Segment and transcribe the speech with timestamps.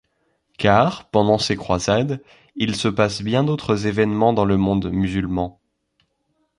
[0.57, 2.23] Car, pendant ces croisades,
[2.55, 5.59] il se passe bien d'autres événements dans le monde musulman.